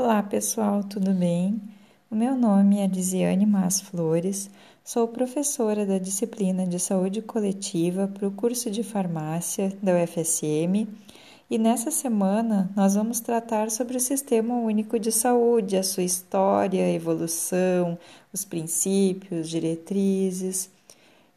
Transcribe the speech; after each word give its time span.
Olá 0.00 0.22
pessoal, 0.22 0.84
tudo 0.84 1.10
bem? 1.10 1.60
O 2.08 2.14
meu 2.14 2.36
nome 2.36 2.78
é 2.78 2.86
Lisiane 2.86 3.44
Mas 3.44 3.80
Flores, 3.80 4.48
sou 4.84 5.08
professora 5.08 5.84
da 5.84 5.98
disciplina 5.98 6.64
de 6.64 6.78
saúde 6.78 7.20
coletiva 7.20 8.06
para 8.06 8.28
o 8.28 8.30
curso 8.30 8.70
de 8.70 8.84
farmácia 8.84 9.76
da 9.82 9.94
UFSM 9.94 10.86
e 11.50 11.58
nessa 11.58 11.90
semana 11.90 12.70
nós 12.76 12.94
vamos 12.94 13.18
tratar 13.18 13.72
sobre 13.72 13.96
o 13.96 14.00
Sistema 14.00 14.54
Único 14.54 15.00
de 15.00 15.10
Saúde, 15.10 15.76
a 15.76 15.82
sua 15.82 16.04
história, 16.04 16.84
a 16.84 16.92
evolução, 16.92 17.98
os 18.32 18.44
princípios, 18.44 19.48
diretrizes. 19.48 20.70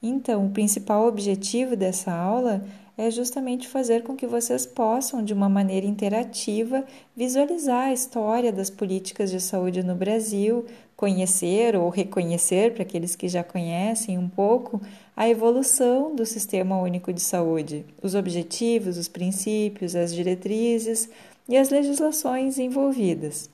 Então, 0.04 0.46
o 0.46 0.52
principal 0.52 1.07
objetivo 1.07 1.75
dessa 1.75 2.14
aula 2.14 2.64
é 3.02 3.10
justamente 3.10 3.68
fazer 3.68 4.04
com 4.04 4.16
que 4.16 4.28
vocês 4.28 4.64
possam, 4.64 5.24
de 5.24 5.34
uma 5.34 5.50
maneira 5.50 5.88
interativa, 5.88 6.86
visualizar 7.16 7.88
a 7.88 7.94
história 7.94 8.52
das 8.52 8.70
políticas 8.70 9.32
de 9.32 9.42
saúde 9.42 9.82
no 9.82 9.96
Brasil, 9.96 10.68
conhecer 10.96 11.76
ou 11.76 11.90
reconhecer, 11.90 12.76
para 12.76 12.84
aqueles 12.84 13.16
que 13.16 13.28
já 13.28 13.44
conhecem 13.44 14.20
um 14.20 14.30
pouco, 14.30 14.80
a 15.18 15.28
evolução 15.28 16.16
do 16.16 16.28
Sistema 16.28 16.80
Único 16.80 17.12
de 17.12 17.22
Saúde, 17.22 17.84
os 18.04 18.14
objetivos, 18.14 19.00
os 19.00 19.08
princípios, 19.08 19.95
as 19.95 20.14
diretrizes 20.14 21.09
e 21.50 21.58
as 21.58 21.72
legislações 21.72 22.59
envolvidas. 22.59 23.50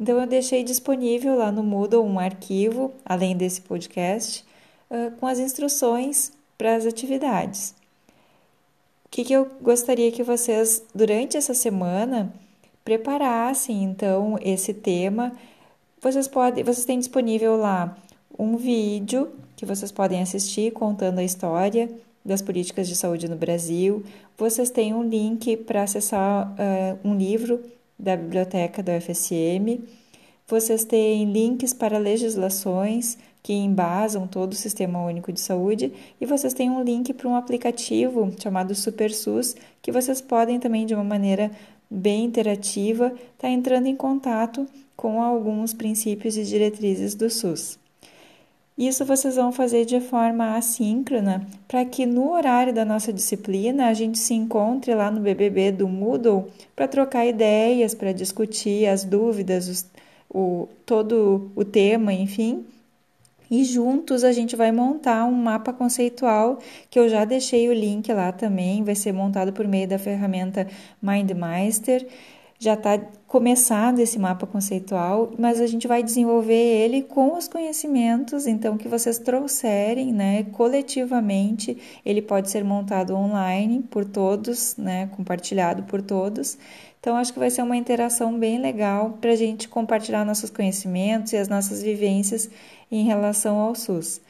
Então, 0.00 0.20
eu 0.20 0.26
deixei 0.26 0.64
disponível 0.64 1.36
lá 1.36 1.52
no 1.52 1.62
Moodle 1.62 2.04
um 2.04 2.18
arquivo, 2.18 2.92
além 3.04 3.36
desse 3.36 3.60
podcast, 3.60 4.44
com 5.20 5.28
as 5.28 5.38
instruções 5.38 6.32
para 6.58 6.74
as 6.74 6.86
atividades 6.86 7.83
que, 9.14 9.22
que 9.22 9.32
eu 9.32 9.48
gostaria 9.62 10.10
que 10.10 10.24
vocês, 10.24 10.82
durante 10.92 11.36
essa 11.36 11.54
semana, 11.54 12.34
preparassem 12.84 13.84
então 13.84 14.36
esse 14.42 14.74
tema. 14.74 15.32
Vocês 16.02 16.26
podem, 16.26 16.64
vocês 16.64 16.84
têm 16.84 16.98
disponível 16.98 17.56
lá 17.56 17.96
um 18.36 18.56
vídeo 18.56 19.30
que 19.54 19.64
vocês 19.64 19.92
podem 19.92 20.20
assistir 20.20 20.72
contando 20.72 21.20
a 21.20 21.22
história 21.22 21.88
das 22.24 22.42
políticas 22.42 22.88
de 22.88 22.96
saúde 22.96 23.28
no 23.28 23.36
Brasil. 23.36 24.02
Vocês 24.36 24.68
têm 24.68 24.92
um 24.92 25.04
link 25.04 25.58
para 25.58 25.84
acessar 25.84 26.50
uh, 26.50 27.08
um 27.08 27.16
livro 27.16 27.62
da 27.96 28.16
biblioteca 28.16 28.82
da 28.82 28.96
UFSM. 28.96 29.78
Vocês 30.46 30.84
têm 30.84 31.32
links 31.32 31.72
para 31.72 31.96
legislações 31.96 33.16
que 33.42 33.54
embasam 33.54 34.26
todo 34.26 34.52
o 34.52 34.56
Sistema 34.56 35.02
Único 35.02 35.32
de 35.32 35.40
Saúde 35.40 35.92
e 36.20 36.26
vocês 36.26 36.52
têm 36.52 36.70
um 36.70 36.82
link 36.82 37.14
para 37.14 37.28
um 37.28 37.34
aplicativo 37.34 38.30
chamado 38.38 38.74
SuperSUS 38.74 39.56
que 39.80 39.90
vocês 39.90 40.20
podem 40.20 40.60
também 40.60 40.84
de 40.84 40.94
uma 40.94 41.04
maneira 41.04 41.50
bem 41.90 42.24
interativa 42.24 43.06
estar 43.06 43.22
tá 43.38 43.48
entrando 43.48 43.86
em 43.86 43.96
contato 43.96 44.66
com 44.94 45.22
alguns 45.22 45.72
princípios 45.72 46.36
e 46.36 46.44
diretrizes 46.44 47.14
do 47.14 47.30
SUS. 47.30 47.78
Isso 48.76 49.04
vocês 49.04 49.36
vão 49.36 49.52
fazer 49.52 49.84
de 49.84 50.00
forma 50.00 50.56
assíncrona 50.56 51.46
para 51.68 51.84
que 51.84 52.04
no 52.04 52.32
horário 52.32 52.74
da 52.74 52.84
nossa 52.84 53.12
disciplina 53.12 53.86
a 53.86 53.94
gente 53.94 54.18
se 54.18 54.34
encontre 54.34 54.94
lá 54.94 55.10
no 55.10 55.20
BBB 55.20 55.72
do 55.72 55.88
Moodle 55.88 56.48
para 56.74 56.88
trocar 56.88 57.24
ideias, 57.24 57.94
para 57.94 58.12
discutir 58.12 58.86
as 58.88 59.04
dúvidas, 59.04 59.68
os, 59.68 59.86
o, 60.34 60.68
todo 60.84 61.52
o 61.54 61.64
tema, 61.64 62.12
enfim, 62.12 62.66
e 63.50 63.62
juntos 63.64 64.24
a 64.24 64.32
gente 64.32 64.56
vai 64.56 64.72
montar 64.72 65.24
um 65.26 65.32
mapa 65.32 65.72
conceitual 65.72 66.58
que 66.90 66.98
eu 66.98 67.08
já 67.08 67.24
deixei 67.24 67.68
o 67.68 67.72
link 67.72 68.12
lá 68.12 68.32
também, 68.32 68.82
vai 68.82 68.96
ser 68.96 69.12
montado 69.12 69.52
por 69.52 69.68
meio 69.68 69.86
da 69.86 69.98
ferramenta 69.98 70.66
MindMeister. 71.00 72.06
Já 72.58 72.74
está 72.74 72.98
começado 73.26 73.98
esse 73.98 74.18
mapa 74.18 74.46
conceitual, 74.46 75.32
mas 75.38 75.60
a 75.60 75.66
gente 75.66 75.88
vai 75.88 76.02
desenvolver 76.02 76.54
ele 76.54 77.02
com 77.02 77.36
os 77.36 77.48
conhecimentos, 77.48 78.46
então 78.46 78.78
que 78.78 78.88
vocês 78.88 79.18
trouxerem, 79.18 80.12
né, 80.12 80.44
coletivamente. 80.52 81.76
Ele 82.06 82.22
pode 82.22 82.50
ser 82.50 82.62
montado 82.62 83.14
online 83.14 83.82
por 83.90 84.04
todos, 84.04 84.76
né, 84.76 85.08
compartilhado 85.16 85.82
por 85.82 86.00
todos. 86.00 86.56
Então, 87.00 87.16
acho 87.16 87.34
que 87.34 87.38
vai 87.38 87.50
ser 87.50 87.60
uma 87.62 87.76
interação 87.76 88.38
bem 88.38 88.58
legal 88.58 89.18
para 89.20 89.32
a 89.32 89.36
gente 89.36 89.68
compartilhar 89.68 90.24
nossos 90.24 90.48
conhecimentos 90.48 91.34
e 91.34 91.36
as 91.36 91.48
nossas 91.48 91.82
vivências 91.82 92.48
em 92.90 93.04
relação 93.04 93.58
ao 93.58 93.74
SUS. 93.74 94.22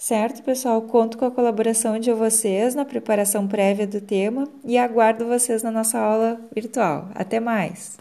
Certo, 0.00 0.42
pessoal? 0.42 0.80
Conto 0.80 1.18
com 1.18 1.26
a 1.26 1.30
colaboração 1.30 1.98
de 1.98 2.10
vocês 2.10 2.74
na 2.74 2.86
preparação 2.86 3.46
prévia 3.46 3.86
do 3.86 4.00
tema 4.00 4.48
e 4.64 4.78
aguardo 4.78 5.26
vocês 5.26 5.62
na 5.62 5.70
nossa 5.70 5.98
aula 5.98 6.40
virtual. 6.54 7.10
Até 7.14 7.38
mais! 7.38 7.98